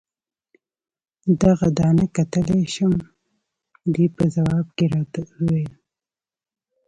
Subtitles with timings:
[1.41, 2.93] دغه دانه کتلای شم؟
[3.93, 5.73] دې په ځواب کې راته وویل.